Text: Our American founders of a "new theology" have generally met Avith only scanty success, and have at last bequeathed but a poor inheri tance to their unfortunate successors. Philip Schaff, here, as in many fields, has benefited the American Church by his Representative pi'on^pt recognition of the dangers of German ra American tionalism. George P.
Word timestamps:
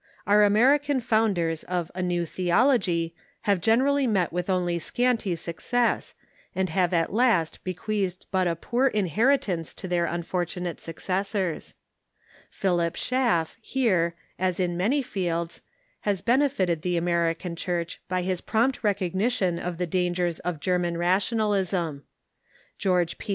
Our 0.25 0.43
American 0.43 0.99
founders 0.99 1.61
of 1.65 1.91
a 1.93 2.01
"new 2.01 2.25
theology" 2.25 3.13
have 3.41 3.61
generally 3.61 4.07
met 4.07 4.31
Avith 4.31 4.49
only 4.49 4.79
scanty 4.79 5.35
success, 5.35 6.15
and 6.55 6.71
have 6.71 6.91
at 6.91 7.13
last 7.13 7.63
bequeathed 7.63 8.25
but 8.31 8.47
a 8.47 8.55
poor 8.55 8.89
inheri 8.89 9.39
tance 9.39 9.75
to 9.75 9.87
their 9.87 10.05
unfortunate 10.05 10.81
successors. 10.81 11.75
Philip 12.49 12.95
Schaff, 12.95 13.55
here, 13.61 14.15
as 14.39 14.59
in 14.59 14.75
many 14.75 15.03
fields, 15.03 15.61
has 15.99 16.23
benefited 16.23 16.81
the 16.81 16.97
American 16.97 17.55
Church 17.55 18.01
by 18.09 18.23
his 18.23 18.41
Representative 18.41 18.81
pi'on^pt 18.81 18.83
recognition 18.83 19.59
of 19.59 19.77
the 19.77 19.85
dangers 19.85 20.39
of 20.39 20.59
German 20.59 20.97
ra 20.97 21.07
American 21.19 21.37
tionalism. 21.37 22.01
George 22.79 23.19
P. 23.19 23.29